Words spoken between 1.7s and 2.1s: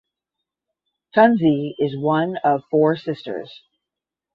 is